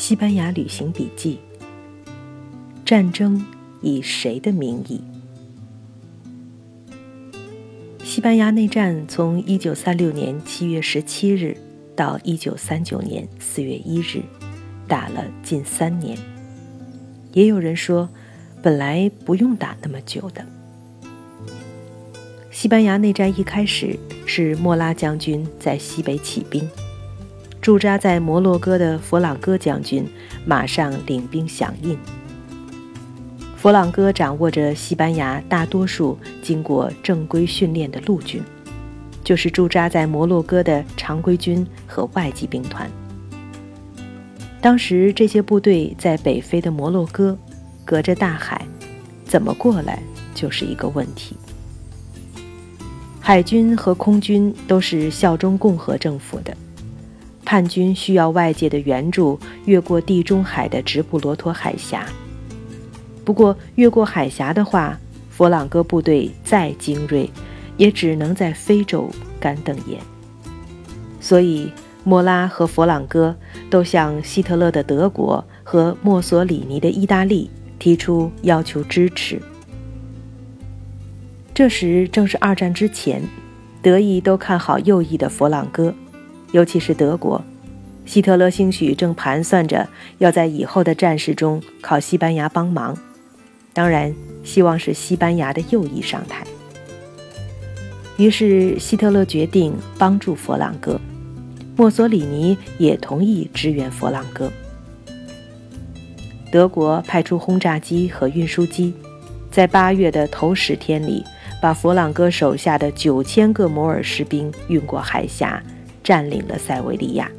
[0.00, 1.38] 西班牙旅行笔记：
[2.86, 3.44] 战争
[3.82, 5.02] 以谁的名义？
[8.02, 11.56] 西班牙内战从1936年7月17日
[11.94, 14.22] 到1939年4月1日，
[14.88, 16.16] 打了近三年。
[17.34, 18.08] 也有人说，
[18.62, 20.46] 本来不用打那么久的。
[22.50, 26.66] 西班牙内战一开始是莫拉将军在西北起兵，
[27.60, 30.08] 驻扎在摩洛哥的佛朗哥将军
[30.46, 31.98] 马上领兵响应。
[33.56, 38.42] 佛朗哥掌握着西班牙大多数经过正规训练的陆军，
[39.22, 42.90] 就是驻扎在摩洛哥的常规军和外籍兵团。
[44.62, 47.36] 当时这些部队在北非的摩洛哥，
[47.84, 48.66] 隔着大海，
[49.24, 50.02] 怎么过来
[50.34, 51.36] 就是一个问题。
[53.20, 56.56] 海军和空军都是效忠共和政府的，
[57.44, 62.06] 叛军需要外界的援助，越过地中海的直布罗陀海峡。
[63.24, 64.98] 不过，越过海峡的话，
[65.30, 67.28] 佛朗哥部队再精锐，
[67.76, 70.00] 也只能在非洲干瞪眼。
[71.20, 73.36] 所以，莫拉和佛朗哥
[73.68, 79.40] 都向希特勒的德国和墨索里尼的意大利提出要求支持。
[81.52, 83.22] 这时正是二战之前，
[83.82, 85.94] 德意都看好右翼的佛朗哥，
[86.52, 87.42] 尤其是德国。
[88.06, 92.96] 希特勒兴许正盘算着要在以后的战事中靠西班牙帮忙，
[93.72, 94.12] 当然
[94.42, 96.44] 希望是西班牙的右翼上台。
[98.16, 101.00] 于是希特勒决定帮助佛朗哥，
[101.76, 104.50] 墨索里尼也同意支援佛朗哥。
[106.50, 108.92] 德国派出轰炸机和运输机，
[109.50, 111.24] 在八月的头十天里。
[111.62, 115.62] 把佛朗哥手下的九千个摩尔士兵运过海峡，
[116.02, 117.30] 占领了塞维利亚。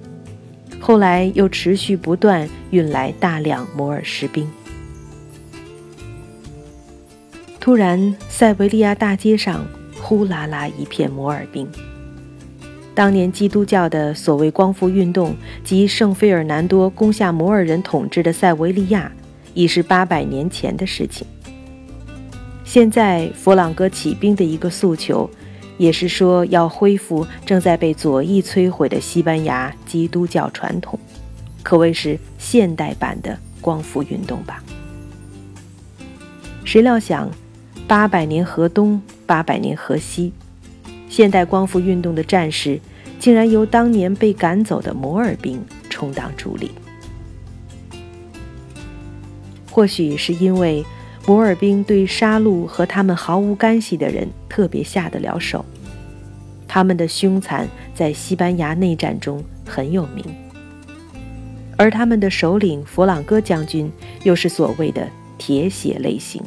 [0.79, 4.49] 后来又持续不断运来大量摩尔士兵。
[7.59, 9.63] 突然，塞维利亚大街上
[10.01, 11.67] 呼啦啦一片摩尔兵。
[12.95, 19.11] 当年基督教的所谓光复运动及圣费尔南多攻下摩尔人统治的塞维利亚，
[19.53, 21.25] 已是八百年前的事情。
[22.65, 25.29] 现在佛朗哥起兵的一个诉求，
[25.77, 30.99] 也是说要恢复正在被左翼摧毁的西班牙基督教传统，
[31.63, 34.63] 可谓是现代版的光复运动吧。
[36.63, 37.29] 谁料想，
[37.87, 40.31] 八百年河东，八百年河西，
[41.09, 42.79] 现代光复运动的战士，
[43.19, 46.71] 竟然由当年被赶走的摩尔兵充当主力。
[49.69, 50.85] 或许是因为。
[51.25, 55.63] 摩尔兵对杀戮和他们毫无干系的人特别下得了手，
[56.67, 60.25] 他们的凶残在西班牙内战中很有名，
[61.77, 63.89] 而他们的首领弗朗哥将军
[64.23, 66.41] 又是所谓的铁血类型，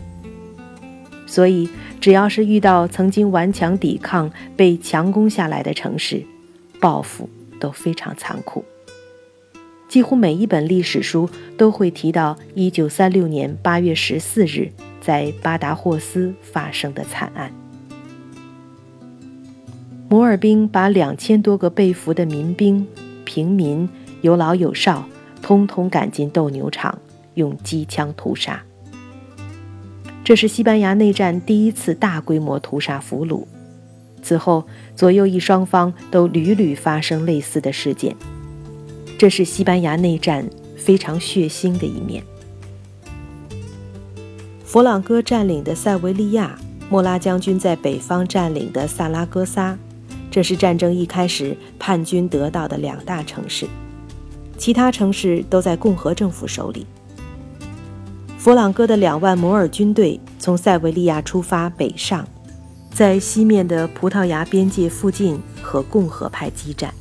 [1.26, 1.68] 所以
[2.00, 6.22] 只要是遇到曾经顽强抵抗被强攻下来的城市，
[6.80, 7.28] 报复
[7.60, 8.64] 都非常残酷。
[9.88, 17.52] 几乎每一本历史书都会提到1936年8月14日在巴达霍斯发生的惨案。
[20.08, 22.86] 摩尔兵把两千多个被俘的民兵、
[23.24, 23.88] 平民，
[24.20, 25.08] 有老有少，
[25.42, 26.98] 通通赶进斗牛场，
[27.34, 28.62] 用机枪屠杀。
[30.22, 33.44] 这是西班牙内战第一次大规模屠杀俘虏。
[34.22, 34.64] 此后，
[34.96, 38.16] 左右翼双方都屡屡发生类似的事件。
[39.24, 40.46] 这是西班牙内战
[40.76, 42.22] 非常血腥的一面。
[44.66, 46.58] 佛朗哥占领的塞维利亚，
[46.90, 49.78] 莫拉将军在北方占领的萨拉戈萨，
[50.30, 53.66] 这是战争一开始叛军得到的两大城市，
[54.58, 56.86] 其他城市都在共和政府手里。
[58.36, 62.28] 佛朗哥的两万摩尔军队从塞维利亚出发北上，
[62.92, 66.92] 在西面的葡萄牙边界附近和共和派激战。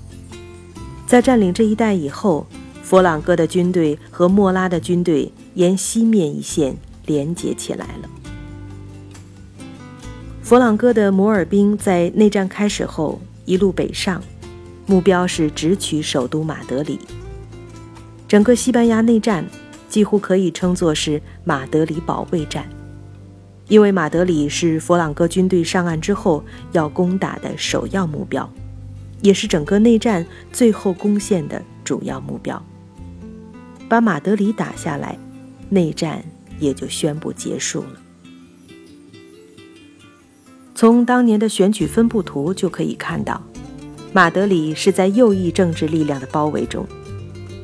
[1.05, 2.47] 在占领这一带以后，
[2.81, 8.09] 佛朗哥的军队和莫拉的军队沿西面一线连接起来了。
[10.41, 14.21] 佛朗哥的摩尔兵在内战开始后一路北上，
[14.85, 16.99] 目标是直取首都马德里。
[18.27, 19.45] 整个西班牙内战
[19.87, 22.67] 几乎可以称作是马德里保卫战，
[23.67, 28.51] 因为马德里是佛朗哥军队上岸之后要攻打的首要目标。
[29.23, 32.63] 也是整个内战最后攻陷的主要目标。
[33.89, 35.17] 把马德里打下来，
[35.69, 36.23] 内战
[36.59, 37.99] 也就宣布结束了。
[40.75, 43.41] 从当年的选举分布图就可以看到，
[44.11, 46.85] 马德里是在右翼政治力量的包围中。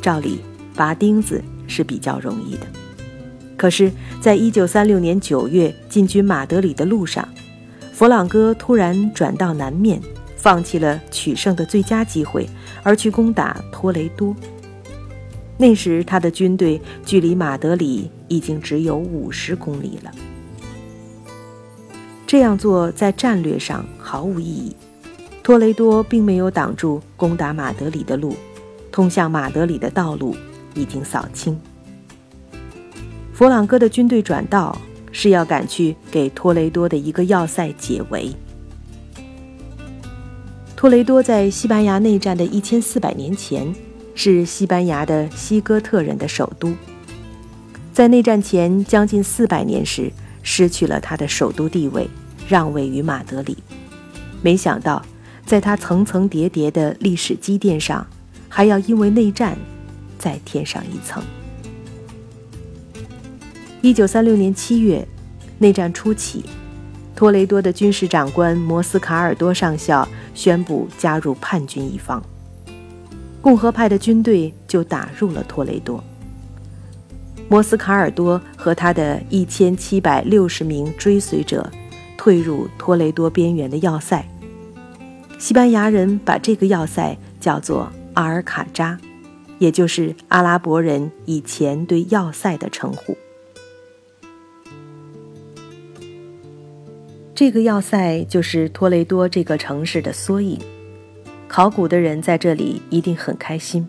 [0.02, 0.40] 照理，
[0.76, 2.66] 拔钉子是比较容易的。
[3.58, 3.92] 可是，
[4.22, 7.28] 在一九三六年九月进军马德里的路上，
[7.92, 10.00] 佛朗哥突然转到南面，
[10.40, 12.50] 放弃了取胜的最佳机会，
[12.82, 14.34] 而去攻打托雷多。
[15.58, 20.12] 那时，他的军队距离马德里已经只有五十公里了。
[22.26, 24.74] 这样做在战略上毫无意义。
[25.44, 28.36] 托雷多并没有挡住攻打马德里的路，
[28.92, 30.34] 通向马德里的道路
[30.76, 31.60] 已经扫清。
[33.34, 34.78] 弗朗哥的军队转道
[35.12, 38.34] 是要赶去给托雷多的一个要塞解围。
[40.80, 43.76] 托雷多在西班牙内战的一千四百年前
[44.16, 46.74] 是西班牙的西哥特人的首都，
[47.92, 50.10] 在内战前将近四百年时
[50.42, 52.10] 失去了他的首都地位，
[52.48, 53.58] 让位于马德里。
[54.42, 55.06] 没想到，
[55.46, 58.08] 在他层层叠叠的历史积淀上，
[58.48, 59.58] 还要因为内战
[60.18, 61.22] 再添上一层。
[63.82, 65.06] 一九三六年七月，
[65.58, 66.46] 内战初期，
[67.20, 72.24] 托雷多的军事长官摩斯卡尔多上校宣布加入叛军一方，
[73.42, 76.02] 共和派的军队就打入了托雷多。
[77.50, 81.70] 摩斯卡尔多和他的一千七百六十名追随者
[82.18, 84.26] 退入托雷多边缘的要塞，
[85.38, 88.98] 西班牙人把这个要塞叫做阿尔卡扎，
[89.58, 93.18] 也就是阿拉伯人以前对要塞的称呼。
[97.40, 100.60] 这个要塞就是托雷多这个城市的缩影。
[101.48, 103.88] 考古的人在这里一定很开心。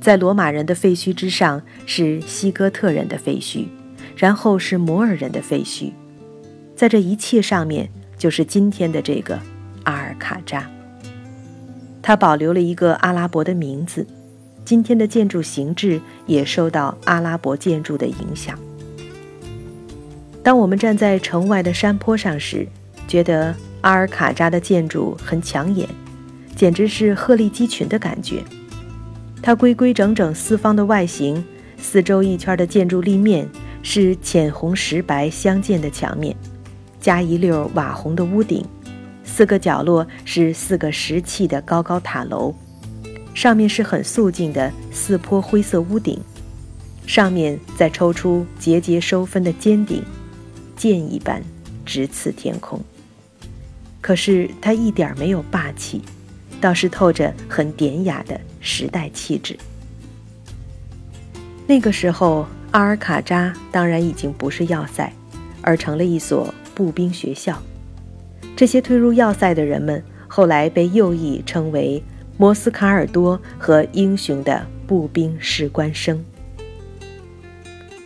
[0.00, 3.66] 在罗马人的废墟之上是西哥特人的废墟，
[4.16, 5.90] 然后是摩尔人的废墟，
[6.76, 9.36] 在这一切上面就是今天的这个
[9.82, 10.70] 阿尔卡扎。
[12.00, 14.06] 它保留了一个阿拉伯的名字，
[14.64, 18.56] 今天的建筑形制也受到阿拉伯建筑的影响。
[20.42, 22.66] 当我们站在城外的山坡上时，
[23.06, 25.88] 觉得阿尔卡扎的建筑很抢眼，
[26.56, 28.42] 简直是鹤立鸡群的感觉。
[29.40, 31.44] 它规规整整四方的外形，
[31.76, 33.48] 四周一圈的建筑立面
[33.82, 36.34] 是浅红石白相间的墙面，
[37.00, 38.64] 加一溜瓦红的屋顶，
[39.22, 42.52] 四个角落是四个石砌的高高塔楼，
[43.32, 46.18] 上面是很素净的四坡灰色屋顶，
[47.06, 50.02] 上面再抽出节节收分的尖顶。
[50.82, 51.40] 剑一般，
[51.86, 52.82] 直刺天空。
[54.00, 56.02] 可是他一点没有霸气，
[56.60, 59.56] 倒是透着很典雅的时代气质。
[61.68, 65.12] 那个时候，阿尔卡扎当然已经不是要塞，
[65.60, 67.62] 而成了一所步兵学校。
[68.56, 72.02] 这些退入要塞的人们，后来被右翼称为
[72.36, 76.24] “摩斯卡尔多”和“英雄的步兵士官生”。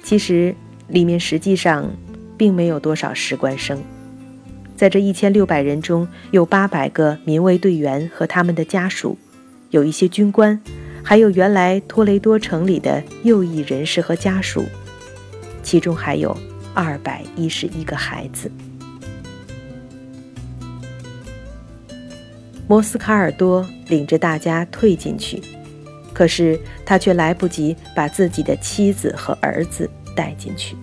[0.04, 0.54] 其实，
[0.88, 1.90] 里面实际上。
[2.36, 3.82] 并没有多少士官生，
[4.76, 9.16] 在这一千六百人中，有八百个民卫队员和他们的家属，
[9.70, 10.60] 有一些军官，
[11.02, 14.64] 还有原来托雷多城里的右翼人士和家属，
[15.62, 16.36] 其中还有
[16.74, 18.50] 二百一十一个孩子。
[22.68, 25.40] 摩斯卡尔多领着大家退进去，
[26.12, 30.76] 可是他却来不及把自己的妻子和儿子带进去。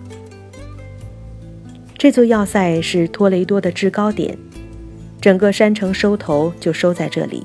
[2.04, 4.36] 这座要塞是托雷多的制高点，
[5.22, 7.42] 整个山城收头就收在这里。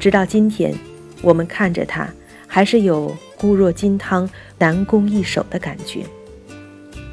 [0.00, 0.74] 直到今天，
[1.20, 2.08] 我们看着它，
[2.46, 4.26] 还是有固若金汤、
[4.58, 6.00] 难攻易守的感觉。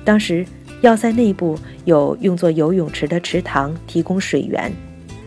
[0.05, 0.45] 当时
[0.79, 4.71] 要塞内部有用作游泳池的池塘，提供水源，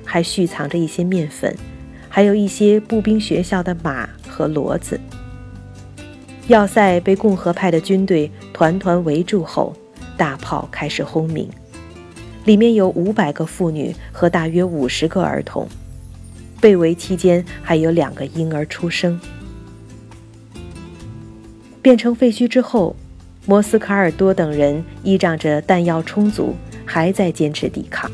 [0.03, 1.55] 还蓄藏着一些面粉，
[2.09, 4.99] 还有一些步兵学校的马和骡子。
[6.49, 9.77] 要塞被共和派的军队团团围住后。
[10.17, 11.49] 大炮开始轰鸣，
[12.45, 15.69] 里面有五百个妇女和大约五十个儿童。
[16.61, 19.21] 被围期间，还有两个婴儿出生。
[21.83, 22.97] 变成废墟之后，
[23.45, 26.55] 摩斯卡尔多等人依仗着弹药充足，
[26.87, 28.11] 还在坚持抵抗。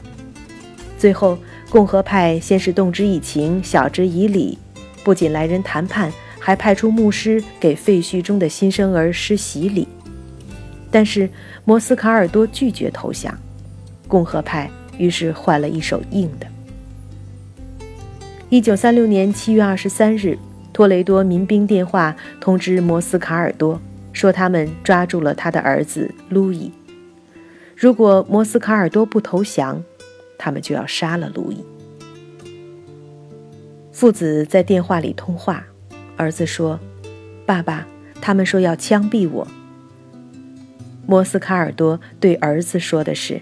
[0.99, 1.39] 最后，
[1.69, 4.59] 共和派先是动之以情，晓之以理，
[5.05, 9.87] 不仅来人谈判，还派出牧师给废墟中的新生儿施洗礼。
[10.91, 11.29] 但是
[11.65, 13.37] 摩斯卡尔多拒绝投降，
[14.09, 16.47] 共和派于是换了一手硬的。
[18.49, 20.37] 一九三六年七月二十三日，
[20.73, 23.81] 托雷多民兵电话通知摩斯卡尔多，
[24.13, 26.73] 说他们抓住了他的儿子路易。
[27.77, 29.83] 如果摩斯卡尔多不投降，
[30.37, 31.65] 他们就要杀了路易。
[33.93, 35.65] 父子在电话里通话，
[36.17, 36.81] 儿子说
[37.47, 37.87] ：“爸爸，
[38.21, 39.47] 他们说要枪毙我。
[41.11, 43.41] 摩斯卡尔多对儿子说的是：“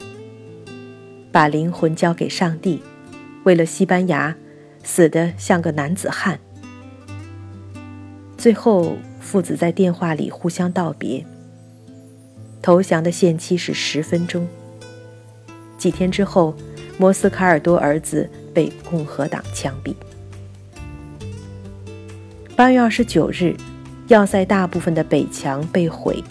[1.30, 2.80] 把灵魂交给上帝，
[3.44, 4.34] 为了西班牙，
[4.82, 6.40] 死得像个男子汉。”
[8.38, 11.22] 最后，父子在电话里互相道别。
[12.62, 14.48] 投降的限期是十分钟。
[15.76, 16.54] 几天之后，
[16.96, 19.94] 摩斯卡尔多儿子被共和党枪毙。
[22.56, 23.54] 八月二十九日，
[24.06, 26.24] 要塞大部分的北墙被毁。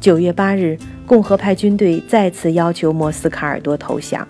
[0.00, 4.26] 九月八日，共和派军队再次要求摩斯卡尔多投降，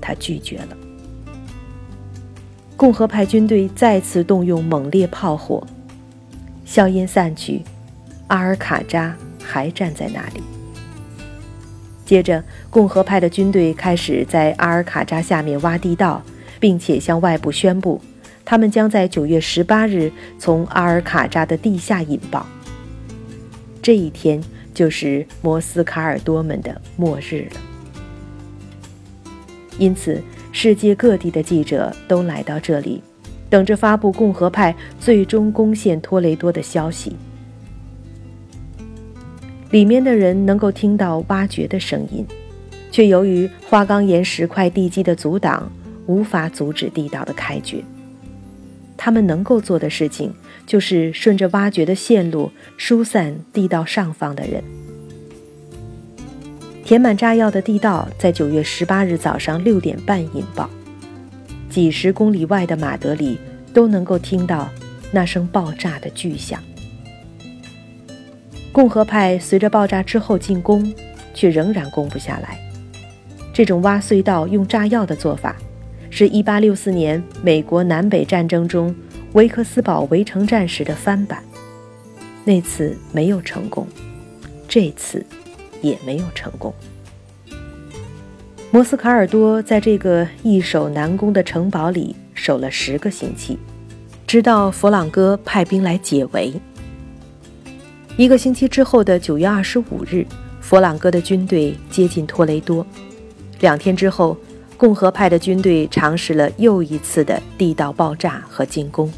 [0.00, 0.76] 他拒绝了。
[2.76, 5.64] 共和派军队再次动用猛烈炮火，
[6.64, 7.62] 硝烟散去，
[8.26, 10.42] 阿尔卡扎还站在那里。
[12.04, 16.20] 接着，共和派的军队开始在阿尔卡扎下面挖地道，
[16.58, 18.00] 并且向外部宣布，
[18.44, 22.44] 他们将在九月十八日从阿尔卡扎的地下引爆。
[23.80, 24.42] 这一天
[24.80, 27.60] 就是摩斯卡尔多们的末日了。
[29.78, 30.22] 因此，
[30.52, 33.02] 世界各地的记者都来到这里，
[33.50, 37.14] 等着发布共和派最终攻陷托雷多的消息。
[39.70, 42.26] 里面的人能够听到挖掘的声音，
[42.90, 45.70] 却由于花岗岩石块地基的阻挡，
[46.06, 47.84] 无法阻止地道的开掘。
[49.02, 50.30] 他们能够做的事情，
[50.66, 54.62] 就是顺着挖掘的线路疏散地道上方的人。
[56.84, 60.68] 填满炸药的地道在九月十八日早上六点半引爆，
[61.70, 63.38] 几十公里外的马德里
[63.72, 64.68] 都能够听到
[65.10, 66.62] 那声爆炸的巨响。
[68.70, 70.92] 共和派随着爆炸之后进攻，
[71.32, 72.58] 却仍然攻不下来。
[73.54, 75.56] 这种挖隧道用炸药的做法，
[76.10, 78.94] 是一八六四年美国南北战争中
[79.32, 81.42] 维克斯堡围城战时的翻版。
[82.44, 83.86] 那次没有成功，
[84.68, 85.24] 这次
[85.80, 86.74] 也没有成功。
[88.72, 93.58] 摩斯卡尔多在这个易守难攻的城堡里守了十个星期，
[94.26, 96.52] 直到佛朗哥派兵来解围。
[98.16, 100.26] 一个星期之后的九月二十五日，
[100.60, 102.84] 佛朗哥的军队接近托雷多。
[103.60, 104.36] 两天之后，
[104.80, 109.12] 共和派的军队尝试了又一次的地道爆炸和进攻，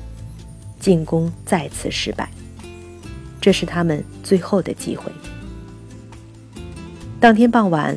[0.81, 2.29] 进攻再次失败。
[3.41, 5.13] 这是他们最后的机会。
[7.21, 7.97] 当天傍晚，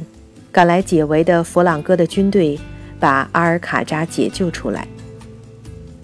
[0.51, 2.59] 赶来解围的佛朗哥的军队
[2.99, 4.87] 把阿尔卡扎解救出来。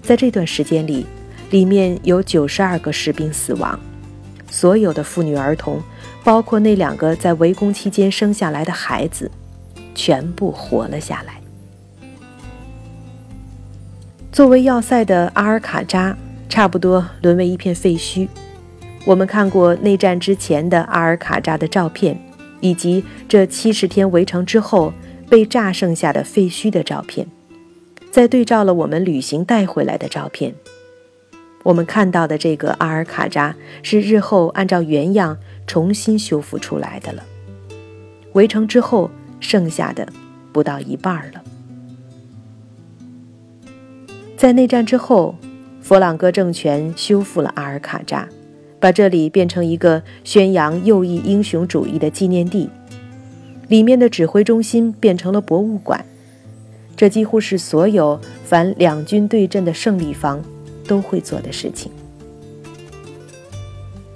[0.02, 1.06] 在这段时间里，
[1.52, 3.78] 里面有九十二个士兵死亡。
[4.50, 5.80] 所有的妇女儿童，
[6.24, 9.30] 包括那两个在围攻期间生下来的孩子，
[9.94, 11.40] 全部活了下来。
[14.32, 16.16] 作为要塞的阿尔卡扎，
[16.48, 18.26] 差不多沦为一片废墟。
[19.04, 22.18] 我们看过内战之前的阿尔卡扎的照片，
[22.60, 24.90] 以及这七十天围城之后
[25.28, 27.26] 被炸剩下的废墟的照片，
[28.10, 30.54] 再对照了我们旅行带回来的照片。
[31.62, 35.36] 我们看到的这个阿尔卡扎是日后按照原样
[35.66, 37.22] 重新修复出来的了。
[38.32, 39.10] 围城之后
[39.40, 40.08] 剩下的
[40.52, 41.41] 不到一半了。
[44.42, 45.36] 在内战之后，
[45.80, 48.28] 佛朗哥政权修复了阿尔卡扎，
[48.80, 52.68] 把这里变成一个宣扬右翼英雄主义的纪念地，
[53.68, 56.04] 里面的指挥中心变成了博物馆。
[56.96, 60.42] 这几乎是所有凡两军对阵的胜利方。
[60.88, 61.92] 都会做的事情，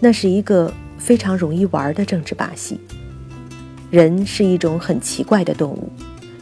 [0.01, 2.81] 那是一个非常容易玩的政治把戏。
[3.93, 5.89] 人是一种很奇怪的动物，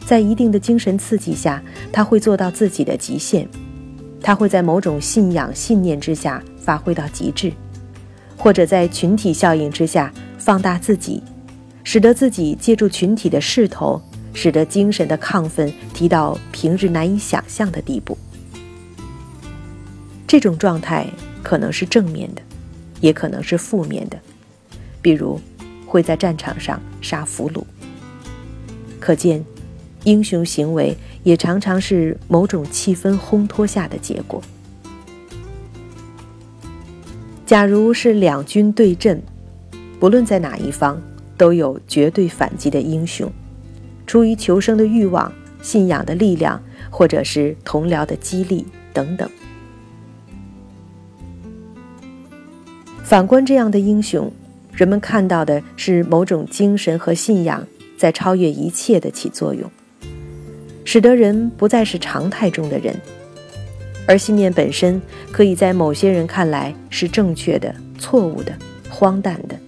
[0.03, 1.61] 在一定的精神刺激下，
[1.93, 3.45] 他会做到自己的极限；
[4.21, 7.53] 他会在某种信仰信念之下发挥到极致，
[8.37, 11.21] 或者在群体效应之下放大自己，
[11.83, 14.01] 使得自己借助群体的势头，
[14.33, 18.17] 使得精神的亢奋提到平日难以想象的地步。
[20.27, 21.07] 这种状态
[21.43, 22.41] 可能是正面的，
[22.99, 24.17] 也可能是负面的，
[25.01, 25.39] 比如
[25.85, 27.63] 会在战场上杀俘虏。
[28.99, 29.45] 可见，
[30.03, 34.41] 英雄行为也常常是某种气氛烘托下的结果。
[37.47, 39.21] 假如是两军对阵，
[39.99, 41.01] 不论在哪一方，
[41.35, 43.29] 都有绝对反击的英雄，
[44.05, 48.63] 出于求生的欲望、信仰的力量，或者是同僚的激励
[48.93, 49.27] 等等。
[53.03, 54.31] 反观这样的英雄，
[54.73, 57.65] 人们看到的是某种精神和信仰
[57.97, 59.69] 在超越一切的起作用，
[60.85, 62.95] 使得人不再是常态中的人，
[64.07, 65.01] 而信念本身
[65.31, 68.53] 可以在某些人看来是正确的、错误的，
[68.89, 69.59] 荒诞的，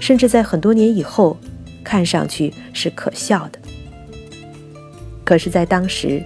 [0.00, 1.36] 甚至在很多年以后，
[1.84, 3.58] 看上去是可笑的。
[5.24, 6.22] 可是，在当时，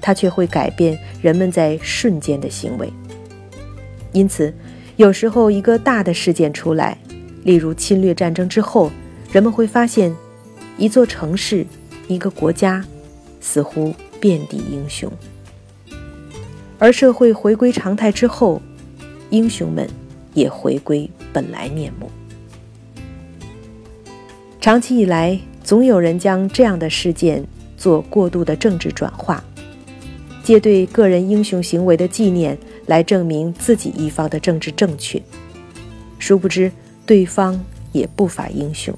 [0.00, 2.90] 它却会改变人们在瞬间的行为。
[4.12, 4.54] 因此，
[4.96, 6.96] 有时候一个大的事件出来，
[7.44, 8.90] 例如侵略战争之后，
[9.30, 10.14] 人们会发现，
[10.78, 11.66] 一座城市、
[12.08, 12.82] 一个国家，
[13.46, 15.08] 似乎遍地英雄。
[16.80, 18.60] 而社会回归常态之后，
[19.30, 19.88] 英雄们
[20.34, 22.10] 也回归本来面目。
[24.60, 29.42] 长期以来，总有人将这样的事件做过度的政治转化，
[30.42, 32.58] 借对个人英雄行为的纪念。
[32.86, 35.20] 来证明自己一方的政治正确，
[36.20, 36.70] 殊不知
[37.04, 37.60] 对方
[37.90, 38.96] 也不乏英雄。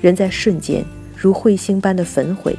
[0.00, 0.84] 人在瞬间
[1.16, 2.58] 如彗星般的焚毁，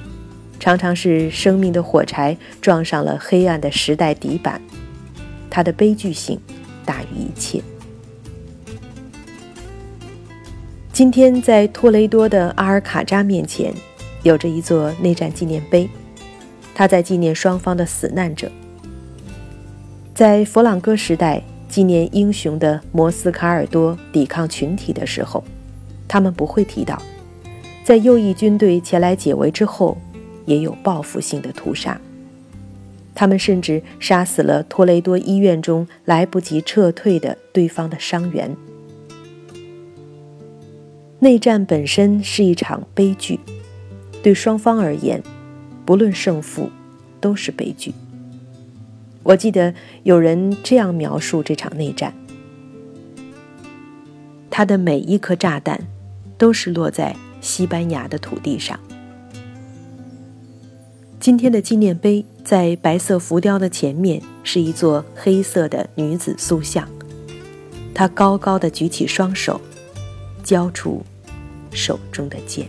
[0.61, 4.61] 常常是生命的火柴撞上了黑暗的时代底板，
[5.49, 6.39] 它的悲剧性
[6.85, 7.59] 大于一切。
[10.93, 13.73] 今天在托雷多的阿尔卡扎面前，
[14.21, 15.89] 有着一座内战纪念碑，
[16.75, 18.51] 它在纪念双方的死难者。
[20.13, 25.43] 在佛朗哥时代纪念英雄的摩斯卡尔多抵抗群体的时候，
[26.07, 27.01] 他们不会提到，
[27.83, 29.97] 在右翼军队前来解围之后，
[30.45, 31.99] 也有报复性的屠杀。
[33.13, 38.55] 他们甚至杀死了托雷多医院中来不及撤退的对方的伤员。
[41.19, 43.39] 内战本身是一场悲剧，
[44.23, 45.21] 对双方而言，
[45.85, 46.71] 不论胜负，
[47.19, 47.93] 都是悲剧。
[49.21, 52.11] 我记得有人这样描述这场内战：
[54.49, 55.79] 他的每一颗炸弹
[56.39, 58.79] 都是落在西班牙的土地上。
[61.21, 66.89] 今天的纪念碑在白色浮雕的前面是一座黑色的女子塑像，
[67.93, 69.61] 她高高的举起双手，
[70.43, 71.03] 交出
[71.71, 72.67] 手中的剑。